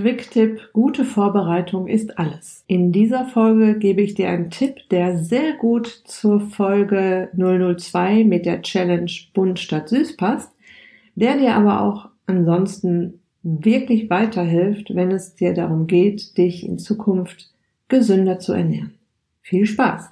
[0.00, 2.64] Quick-Tipp, gute Vorbereitung ist alles.
[2.66, 8.46] In dieser Folge gebe ich dir einen Tipp, der sehr gut zur Folge 002 mit
[8.46, 10.50] der Challenge Bunt statt Süß passt,
[11.16, 17.50] der dir aber auch ansonsten wirklich weiterhilft, wenn es dir darum geht, dich in Zukunft
[17.88, 18.94] gesünder zu ernähren.
[19.42, 20.10] Viel Spaß!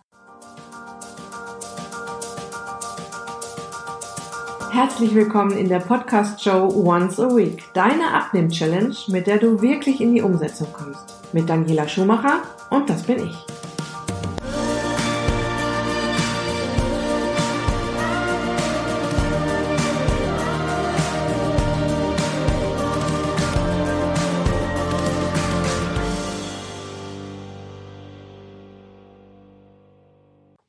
[4.81, 10.15] Herzlich willkommen in der Podcast-Show Once a Week, deine Abnehm-Challenge, mit der du wirklich in
[10.15, 11.35] die Umsetzung kommst.
[11.35, 13.37] Mit Daniela Schumacher und das bin ich.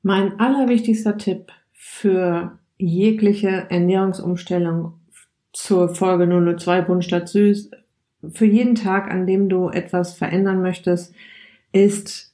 [0.02, 4.94] Mein allerwichtigster Tipp für jegliche Ernährungsumstellung
[5.54, 6.26] zur Folge
[6.58, 7.70] 002 Bund statt Süß
[8.34, 11.14] für jeden Tag, an dem du etwas verändern möchtest,
[11.72, 12.34] ist,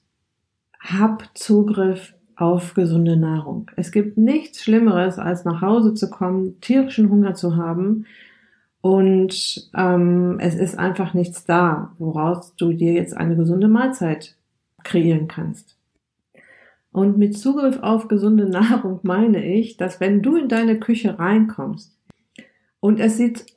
[0.80, 3.72] hab Zugriff auf gesunde Nahrung.
[3.76, 8.06] Es gibt nichts Schlimmeres, als nach Hause zu kommen, tierischen Hunger zu haben
[8.82, 14.36] und ähm, es ist einfach nichts da, woraus du dir jetzt eine gesunde Mahlzeit
[14.84, 15.75] kreieren kannst.
[16.96, 21.94] Und mit Zugriff auf gesunde Nahrung meine ich, dass wenn du in deine Küche reinkommst
[22.80, 23.48] und es sieht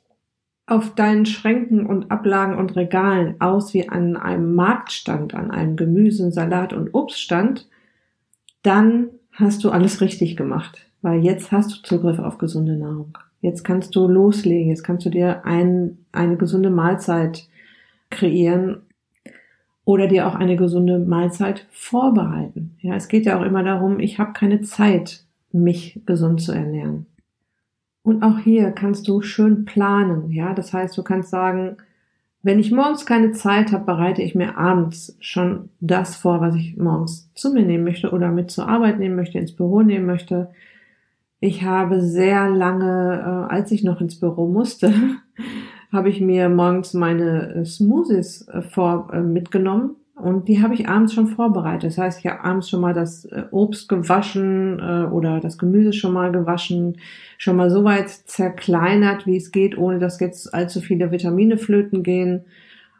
[0.67, 6.31] auf deinen Schränken und Ablagen und Regalen aus wie an einem Marktstand, an einem Gemüse,
[6.31, 7.69] Salat und Obststand,
[8.61, 13.17] dann hast du alles richtig gemacht, weil jetzt hast du Zugriff auf gesunde Nahrung.
[13.39, 17.47] Jetzt kannst du loslegen, jetzt kannst du dir ein, eine gesunde Mahlzeit
[18.09, 18.81] kreieren
[19.85, 22.75] oder dir auch eine gesunde Mahlzeit vorbereiten.
[22.79, 27.07] Ja, es geht ja auch immer darum, ich habe keine Zeit, mich gesund zu ernähren.
[28.03, 30.31] Und auch hier kannst du schön planen.
[30.31, 31.77] Ja, das heißt, du kannst sagen,
[32.41, 36.77] wenn ich morgens keine Zeit habe, bereite ich mir abends schon das vor, was ich
[36.77, 40.49] morgens zu mir nehmen möchte oder mit zur Arbeit nehmen möchte, ins Büro nehmen möchte.
[41.41, 44.93] Ich habe sehr lange, äh, als ich noch ins Büro musste,
[45.91, 50.87] habe ich mir morgens meine äh, Smoothies äh, vor, äh, mitgenommen und die habe ich
[50.87, 51.91] abends schon vorbereitet.
[51.91, 56.13] Das heißt, ich habe abends schon mal das Obst gewaschen äh, oder das Gemüse schon
[56.13, 56.97] mal gewaschen,
[57.37, 62.03] schon mal so weit zerkleinert, wie es geht, ohne dass jetzt allzu viele Vitamine flöten
[62.03, 62.41] gehen.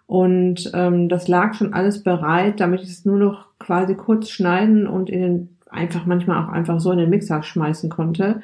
[0.08, 4.88] Und ähm, das lag schon alles bereit, damit ich es nur noch quasi kurz schneiden
[4.88, 8.42] und in den einfach manchmal auch einfach so in den Mixer schmeißen konnte.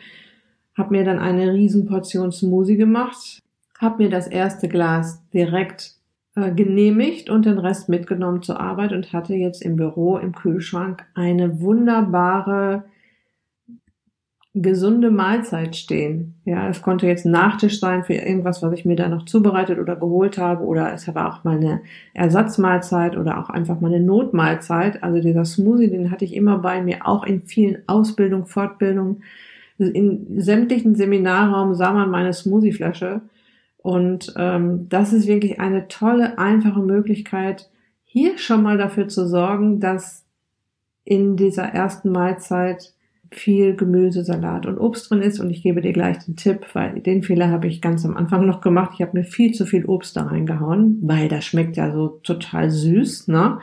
[0.78, 3.42] Hab mir dann eine riesen Portion Smoothie gemacht,
[3.80, 5.96] habe mir das erste Glas direkt
[6.36, 11.06] äh, genehmigt und den Rest mitgenommen zur Arbeit und hatte jetzt im Büro im Kühlschrank
[11.14, 12.84] eine wunderbare
[14.58, 16.36] gesunde Mahlzeit stehen.
[16.46, 19.98] Ja, es konnte jetzt Nachtisch sein für irgendwas, was ich mir da noch zubereitet oder
[19.98, 21.82] geholt habe, oder es war auch mal eine
[22.14, 25.04] Ersatzmahlzeit oder auch einfach mal eine Notmahlzeit.
[25.04, 29.24] Also dieser Smoothie, den hatte ich immer bei mir, auch in vielen Ausbildungen, Fortbildungen.
[29.78, 33.22] In sämtlichen Seminarraum sah man meine Smoothieflasche
[33.86, 37.70] und ähm, das ist wirklich eine tolle, einfache Möglichkeit,
[38.04, 40.26] hier schon mal dafür zu sorgen, dass
[41.04, 42.96] in dieser ersten Mahlzeit
[43.30, 45.40] viel Gemüse, Salat und Obst drin ist.
[45.40, 48.48] Und ich gebe dir gleich den Tipp, weil den Fehler habe ich ganz am Anfang
[48.48, 48.94] noch gemacht.
[48.96, 52.72] Ich habe mir viel zu viel Obst da reingehauen, weil das schmeckt ja so total
[52.72, 53.60] süß, ne?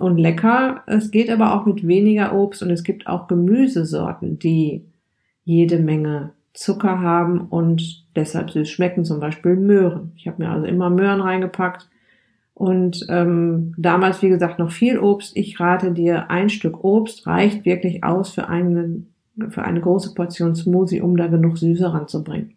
[0.00, 0.84] Und lecker.
[0.86, 4.86] Es geht aber auch mit weniger Obst und es gibt auch Gemüsesorten, die
[5.44, 10.12] jede Menge Zucker haben und deshalb süß schmecken, zum Beispiel Möhren.
[10.16, 11.88] Ich habe mir also immer Möhren reingepackt
[12.60, 15.34] und ähm, damals, wie gesagt, noch viel Obst.
[15.34, 19.14] Ich rate dir, ein Stück Obst reicht wirklich aus für, einen,
[19.48, 22.56] für eine große Portion Smoothie, um da genug Süße ranzubringen.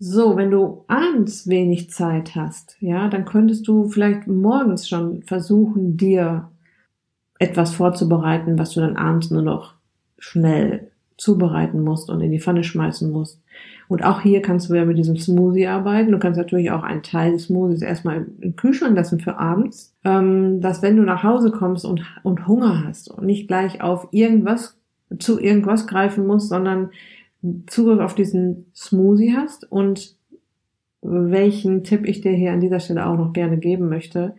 [0.00, 5.96] So, wenn du abends wenig Zeit hast, ja, dann könntest du vielleicht morgens schon versuchen,
[5.96, 6.48] dir
[7.38, 9.74] etwas vorzubereiten, was du dann abends nur noch
[10.18, 10.87] schnell
[11.18, 13.42] zubereiten musst und in die Pfanne schmeißen musst.
[13.88, 16.12] Und auch hier kannst du ja mit diesem Smoothie arbeiten.
[16.12, 20.60] Du kannst natürlich auch einen Teil des Smoothies erstmal im Kühlschrank lassen für abends, ähm,
[20.60, 24.78] dass wenn du nach Hause kommst und, und Hunger hast und nicht gleich auf irgendwas,
[25.18, 26.90] zu irgendwas greifen musst, sondern
[27.66, 30.16] Zugriff auf diesen Smoothie hast und
[31.02, 34.34] welchen Tipp ich dir hier an dieser Stelle auch noch gerne geben möchte,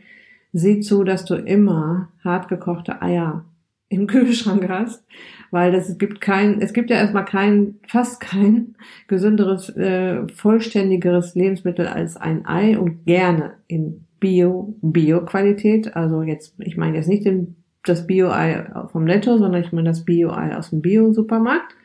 [0.53, 3.45] sieh zu, dass du immer hartgekochte Eier
[3.89, 5.03] im Kühlschrank hast,
[5.51, 8.75] weil das es gibt kein, es gibt ja erstmal kein, fast kein
[9.07, 15.95] gesünderes, äh, vollständigeres Lebensmittel als ein Ei und gerne in Bio, Bio-Qualität.
[15.95, 20.05] Also jetzt, ich meine jetzt nicht den, das Bio-Ei vom Netto, sondern ich meine das
[20.05, 21.75] Bio-Ei aus dem Bio-Supermarkt.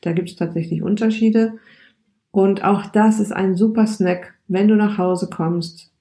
[0.00, 1.54] Da gibt es tatsächlich Unterschiede.
[2.30, 5.92] Und auch das ist ein super Snack, wenn du nach Hause kommst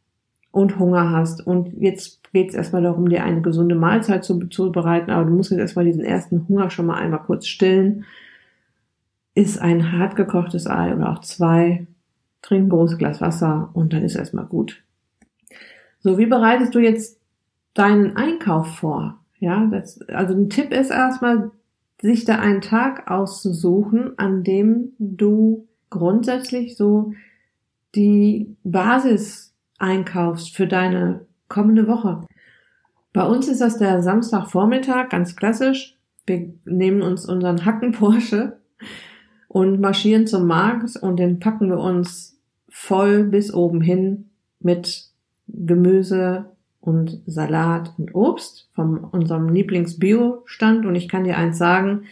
[0.51, 4.71] und Hunger hast und jetzt geht es erstmal darum, dir eine gesunde Mahlzeit zu, zu
[4.71, 8.05] bereiten, aber du musst jetzt erstmal diesen ersten Hunger schon mal einmal kurz stillen.
[9.35, 11.87] Ist ein hart gekochtes Ei oder auch zwei,
[12.41, 14.83] trink ein großes Glas Wasser und dann ist erstmal gut.
[16.01, 17.19] So, wie bereitest du jetzt
[17.73, 19.19] deinen Einkauf vor?
[19.39, 21.51] Ja, das, also ein Tipp ist erstmal,
[22.01, 27.13] sich da einen Tag auszusuchen, an dem du grundsätzlich so
[27.95, 32.25] die Basis einkaufst für deine kommende Woche.
[33.11, 35.97] Bei uns ist das der Samstagvormittag, ganz klassisch.
[36.25, 38.59] Wir nehmen uns unseren Hacken Porsche
[39.47, 44.29] und marschieren zum Markt und den packen wir uns voll bis oben hin
[44.59, 45.09] mit
[45.47, 46.45] Gemüse
[46.81, 50.85] und Salat und Obst von unserem Lieblings-Bio-Stand.
[50.85, 52.03] Und ich kann dir eins sagen,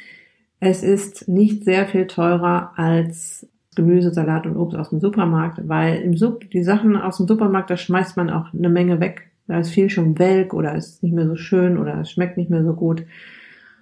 [0.60, 3.48] es ist nicht sehr viel teurer als
[3.78, 7.70] Gemüse, Salat und Obst aus dem Supermarkt, weil im Sup die Sachen aus dem Supermarkt,
[7.70, 9.32] da schmeißt man auch eine Menge weg.
[9.48, 12.50] Da ist viel schon welk oder ist nicht mehr so schön oder es schmeckt nicht
[12.50, 13.06] mehr so gut.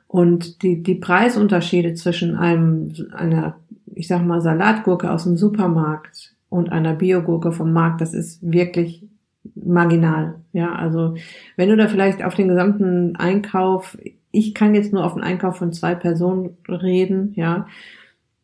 [0.07, 3.55] Und die, die Preisunterschiede zwischen einem, einer,
[3.95, 9.07] ich sag mal, Salatgurke aus dem Supermarkt und einer Biogurke vom Markt, das ist wirklich
[9.55, 10.35] marginal.
[10.53, 11.15] Ja, also
[11.55, 13.97] wenn du da vielleicht auf den gesamten Einkauf,
[14.31, 17.67] ich kann jetzt nur auf den Einkauf von zwei Personen reden, ja,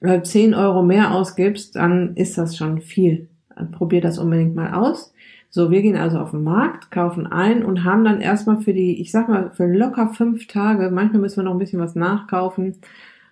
[0.02, 3.28] 10 Euro mehr ausgibst, dann ist das schon viel.
[3.72, 5.14] Probier das unbedingt mal aus.
[5.50, 9.02] So, wir gehen also auf den Markt, kaufen ein und haben dann erstmal für die,
[9.02, 12.78] ich sag mal, für locker fünf Tage, manchmal müssen wir noch ein bisschen was nachkaufen,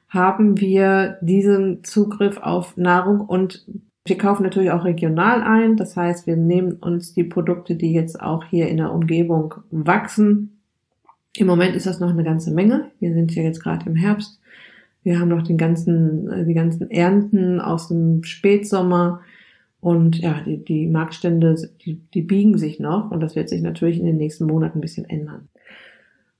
[0.09, 3.65] haben wir diesen Zugriff auf Nahrung und
[4.05, 5.77] wir kaufen natürlich auch regional ein.
[5.77, 10.59] Das heißt, wir nehmen uns die Produkte, die jetzt auch hier in der Umgebung wachsen.
[11.35, 12.91] Im Moment ist das noch eine ganze Menge.
[12.99, 14.41] Wir sind ja jetzt gerade im Herbst.
[15.03, 19.21] Wir haben noch den ganzen, äh, die ganzen Ernten aus dem Spätsommer.
[19.81, 21.55] Und ja, die, die Marktstände,
[21.85, 24.81] die, die biegen sich noch und das wird sich natürlich in den nächsten Monaten ein
[24.81, 25.47] bisschen ändern.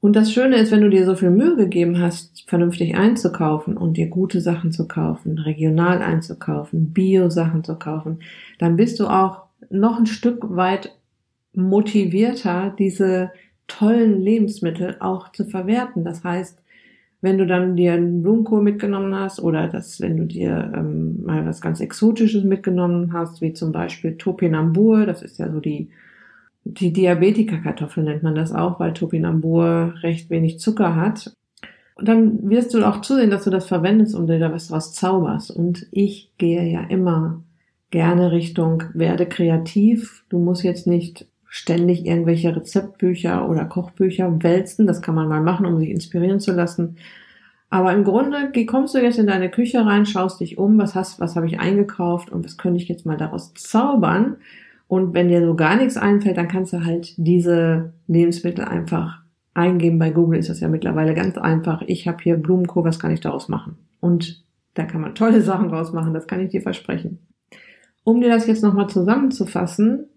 [0.02, 3.98] Und das Schöne ist, wenn du dir so viel Mühe gegeben hast, vernünftig einzukaufen und
[3.98, 8.20] dir gute Sachen zu kaufen, regional einzukaufen, Bio-Sachen zu kaufen,
[8.60, 10.96] dann bist du auch noch ein Stück weit
[11.54, 13.32] motivierter, diese
[13.68, 16.06] tollen Lebensmittel auch zu verwerten.
[16.06, 16.62] Das heißt,
[17.21, 21.45] wenn du dann dir einen Blumenkohl mitgenommen hast oder das, wenn du dir ähm, mal
[21.45, 25.89] was ganz Exotisches mitgenommen hast, wie zum Beispiel Topinambur, das ist ja so die
[26.63, 31.33] die Diabetikerkartoffel nennt man das auch, weil Topinambur recht wenig Zucker hat.
[31.95, 34.94] Und dann wirst du auch zusehen, dass du das verwendest und dir da was draus
[34.94, 35.51] zauberst.
[35.51, 37.42] Und ich gehe ja immer
[37.92, 40.24] gerne Richtung werde kreativ.
[40.30, 44.88] Du musst jetzt nicht ständig irgendwelche Rezeptbücher oder Kochbücher wälzen.
[44.88, 46.98] Das kann man mal machen, um sich inspirieren zu lassen.
[47.72, 51.19] Aber im Grunde kommst du jetzt in deine Küche rein, schaust dich um, was hast,
[51.19, 54.38] was habe ich eingekauft und was könnte ich jetzt mal daraus zaubern.
[54.88, 59.22] Und wenn dir so gar nichts einfällt, dann kannst du halt diese Lebensmittel einfach
[59.54, 60.00] eingeben.
[60.00, 61.84] Bei Google ist das ja mittlerweile ganz einfach.
[61.86, 63.78] Ich habe hier Blumenkohl, was kann ich daraus machen?
[64.00, 64.44] Und
[64.74, 67.19] da kann man tolle Sachen draus machen, das kann ich dir versprechen.
[68.04, 70.07] Um dir das jetzt nochmal zusammenzufassen,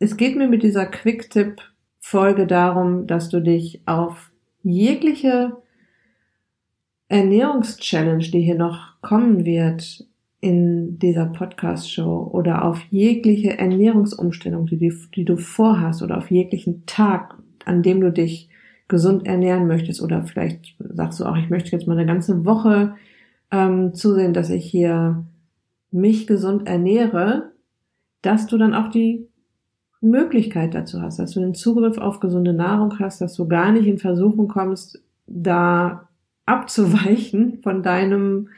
[0.00, 4.32] es geht mir mit dieser Quick-Tipp-Folge darum, dass du dich auf
[4.62, 5.58] jegliche
[7.08, 10.06] Ernährungschallenge, die hier noch kommen wird,
[10.40, 17.36] in dieser Podcast-Show oder auf jegliche Ernährungsumstellung, die, die, du vorhast oder auf jeglichen Tag,
[17.66, 18.48] an dem du dich
[18.88, 22.94] gesund ernähren möchtest oder vielleicht sagst du auch, ich möchte jetzt mal eine ganze Woche
[23.50, 25.26] ähm, zusehen, dass ich hier
[25.90, 27.52] mich gesund ernähre,
[28.22, 29.29] dass du dann auch die
[30.00, 33.86] Möglichkeit dazu hast, dass du den Zugriff auf gesunde Nahrung hast, dass du gar nicht
[33.86, 36.08] in Versuchung kommst, da
[36.46, 38.48] abzuweichen von deinem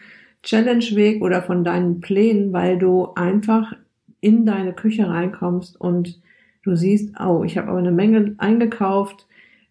[0.42, 3.74] Challenge-Weg oder von deinen Plänen, weil du einfach
[4.20, 6.20] in deine Küche reinkommst und
[6.62, 9.26] du siehst, oh, ich habe aber eine Menge eingekauft,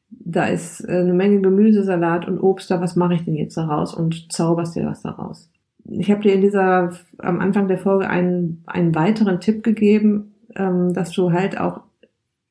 [0.09, 3.93] da ist äh, eine Menge Gemüsesalat und Obst, da was mache ich denn jetzt daraus
[3.93, 5.49] und zauberst dir was daraus.
[5.85, 10.93] Ich habe dir in dieser am Anfang der Folge einen, einen weiteren Tipp gegeben, ähm,
[10.93, 11.81] dass du halt auch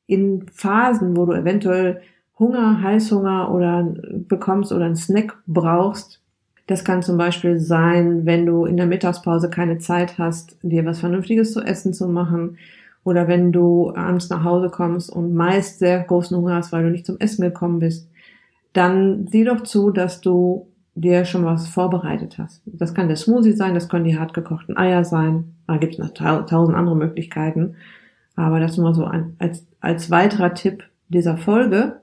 [0.06, 2.02] in Phasen, wo du eventuell
[2.38, 3.94] Hunger, Heißhunger oder
[4.28, 6.20] bekommst oder einen Snack brauchst,
[6.70, 11.00] das kann zum Beispiel sein, wenn du in der Mittagspause keine Zeit hast, dir was
[11.00, 12.58] Vernünftiges zu essen zu machen.
[13.02, 16.90] Oder wenn du abends nach Hause kommst und meist sehr großen Hunger hast, weil du
[16.90, 18.08] nicht zum Essen gekommen bist.
[18.72, 20.68] Dann sieh doch zu, dass du
[21.00, 22.62] dir schon was vorbereitet hast.
[22.66, 25.54] Das kann der Smoothie sein, das können die hartgekochten Eier sein.
[25.66, 27.76] Da gibt es noch tausend andere Möglichkeiten.
[28.36, 32.00] Aber das nur so als, als weiterer Tipp dieser Folge.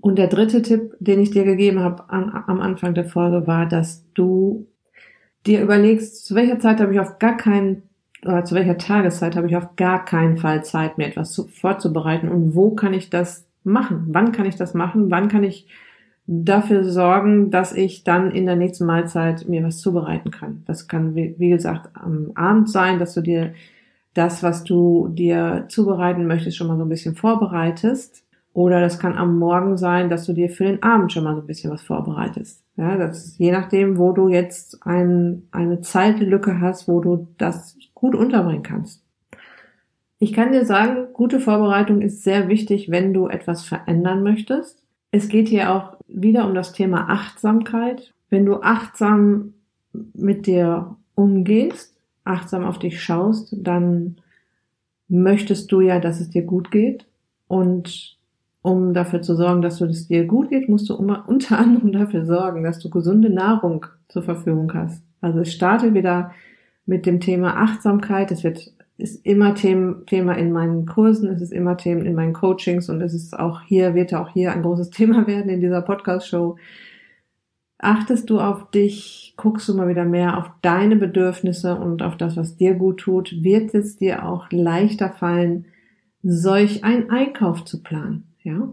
[0.00, 3.66] Und der dritte Tipp, den ich dir gegeben habe an, am Anfang der Folge, war,
[3.66, 4.66] dass du
[5.46, 7.82] dir überlegst, zu welcher Zeit habe ich auf gar keinen
[8.24, 12.28] oder zu welcher Tageszeit habe ich auf gar keinen Fall Zeit, mir etwas zu, vorzubereiten
[12.30, 14.06] und wo kann ich das machen?
[14.08, 15.10] Wann kann ich das machen?
[15.10, 15.66] Wann kann ich
[16.26, 20.62] dafür sorgen, dass ich dann in der nächsten Mahlzeit mir was zubereiten kann?
[20.66, 23.52] Das kann, wie gesagt, am Abend sein, dass du dir
[24.14, 28.24] das, was du dir zubereiten möchtest, schon mal so ein bisschen vorbereitest.
[28.52, 31.40] Oder das kann am Morgen sein, dass du dir für den Abend schon mal so
[31.40, 32.62] ein bisschen was vorbereitest.
[32.76, 37.76] Ja, das ist je nachdem, wo du jetzt ein, eine Zeitlücke hast, wo du das
[37.94, 39.02] gut unterbringen kannst.
[40.20, 44.80] Ich kann dir sagen, gute Vorbereitung ist sehr wichtig, wenn du etwas verändern möchtest.
[45.10, 48.12] Es geht hier auch wieder um das Thema Achtsamkeit.
[48.30, 49.54] Wenn du achtsam
[49.92, 54.16] mit dir umgehst, achtsam auf dich schaust, dann
[55.08, 57.06] möchtest du ja, dass es dir gut geht.
[57.46, 58.16] Und
[58.62, 60.94] um dafür zu sorgen, dass es dir gut geht, musst du
[61.26, 65.02] unter anderem dafür sorgen, dass du gesunde Nahrung zur Verfügung hast.
[65.20, 66.32] Also es startet wieder
[66.86, 68.30] mit dem Thema Achtsamkeit.
[68.30, 72.88] Es wird ist immer Thema in meinen Kursen, es ist immer Thema in meinen Coachings
[72.88, 76.56] und es ist auch hier, wird auch hier ein großes Thema werden in dieser Podcast-Show.
[77.78, 82.36] Achtest du auf dich, guckst du mal wieder mehr auf deine Bedürfnisse und auf das,
[82.36, 85.66] was dir gut tut, wird es dir auch leichter fallen,
[86.22, 88.72] solch einen Einkauf zu planen, ja?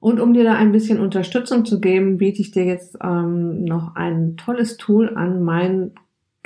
[0.00, 3.96] Und um dir da ein bisschen Unterstützung zu geben, biete ich dir jetzt ähm, noch
[3.96, 5.92] ein tolles Tool an, mein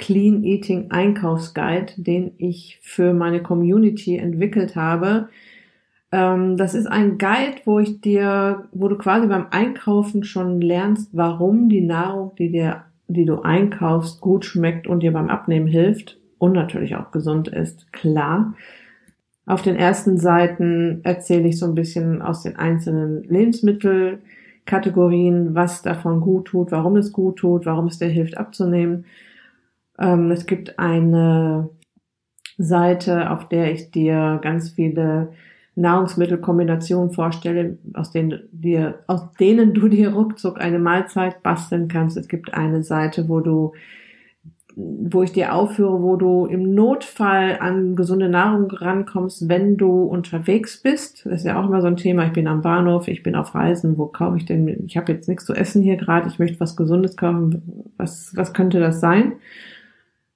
[0.02, 5.28] Clean Eating Einkaufsguide, den ich für meine Community entwickelt habe.
[6.10, 11.10] Ähm, das ist ein Guide, wo ich dir, wo du quasi beim Einkaufen schon lernst,
[11.12, 16.18] warum die Nahrung, die dir, die du einkaufst, gut schmeckt und dir beim Abnehmen hilft
[16.38, 17.92] und natürlich auch gesund ist.
[17.92, 18.54] Klar.
[19.46, 26.20] Auf den ersten Seiten erzähle ich so ein bisschen aus den einzelnen Lebensmittelkategorien, was davon
[26.20, 29.04] gut tut, warum es gut tut, warum es dir hilft abzunehmen.
[29.98, 31.70] Ähm, es gibt eine
[32.58, 35.32] Seite, auf der ich dir ganz viele
[35.74, 42.16] Nahrungsmittelkombinationen vorstelle, aus denen, dir, aus denen du dir ruckzuck eine Mahlzeit basteln kannst.
[42.16, 43.72] Es gibt eine Seite, wo du
[44.76, 50.80] wo ich dir aufführe, wo du im Notfall an gesunde Nahrung rankommst, wenn du unterwegs
[50.80, 51.26] bist.
[51.26, 52.26] Das ist ja auch immer so ein Thema.
[52.26, 53.98] Ich bin am Bahnhof, ich bin auf Reisen.
[53.98, 54.84] Wo kaufe ich denn?
[54.86, 56.28] Ich habe jetzt nichts zu essen hier gerade.
[56.28, 57.92] Ich möchte was Gesundes kaufen.
[57.96, 59.34] Was, was könnte das sein?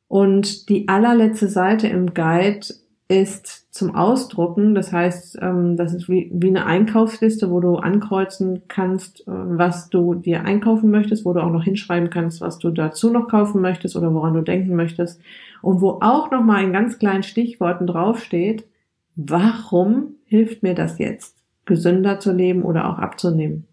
[0.09, 2.67] Und die allerletzte Seite im Guide
[3.09, 4.75] ist zum Ausdrucken.
[4.75, 10.15] Das heißt, ähm, das ist wie, eine Einkaufsliste, wo du ankreuzen kannst, äh, was du
[10.15, 13.97] dir einkaufen möchtest, wo du auch noch hinschreiben kannst, was du dazu noch kaufen möchtest
[13.97, 15.21] oder woran du denken möchtest.
[15.63, 18.67] Und wo auch noch mal in ganz kleinen Stichworten draufsteht,
[19.15, 23.67] warum hilft mir das jetzt, gesünder zu leben oder auch abzunehmen,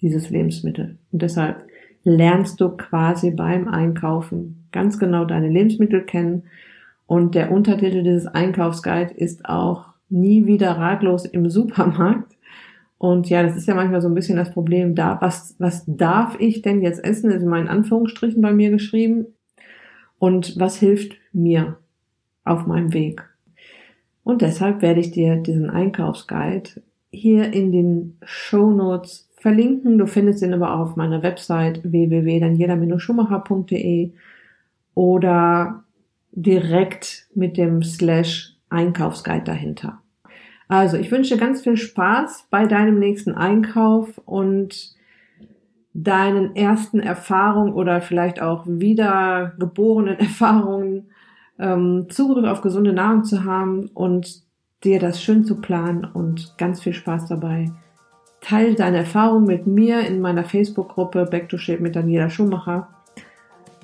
[0.00, 0.98] dieses Lebensmittel.
[1.12, 1.66] Und deshalb
[2.02, 6.42] lernst du quasi beim Einkaufen ganz genau deine Lebensmittel kennen.
[7.06, 12.36] Und der Untertitel dieses Einkaufsguide ist auch nie wieder ratlos im Supermarkt.
[12.98, 15.18] Und ja, das ist ja manchmal so ein bisschen das Problem da.
[15.20, 17.30] Was, was darf ich denn jetzt essen?
[17.30, 19.26] Ist in meinen Anführungsstrichen bei mir geschrieben.
[20.18, 21.78] Und was hilft mir
[22.44, 23.24] auf meinem Weg?
[24.22, 29.98] Und deshalb werde ich dir diesen Einkaufsguide hier in den Show Notes verlinken.
[29.98, 34.12] Du findest ihn aber auch auf meiner Website www.daniela-schumacher.de
[34.94, 35.84] oder
[36.32, 40.00] direkt mit dem Slash Einkaufsguide dahinter.
[40.68, 44.94] Also, ich wünsche ganz viel Spaß bei deinem nächsten Einkauf und
[45.92, 51.10] deinen ersten Erfahrungen oder vielleicht auch wiedergeborenen Erfahrungen
[51.58, 54.42] ähm, Zugriff auf gesunde Nahrung zu haben und
[54.82, 57.70] dir das schön zu planen und ganz viel Spaß dabei.
[58.40, 62.88] Teile deine Erfahrungen mit mir in meiner Facebook-Gruppe Back to Shape mit Daniela Schumacher.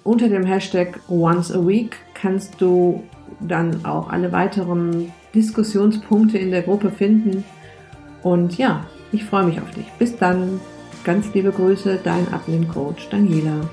[0.05, 3.03] Unter dem Hashtag Once a Week kannst du
[3.41, 7.45] dann auch alle weiteren Diskussionspunkte in der Gruppe finden.
[8.23, 9.87] Und ja, ich freue mich auf dich.
[9.99, 10.61] Bis dann.
[11.03, 13.71] Ganz liebe Grüße, dein Abnehmcoach Daniela.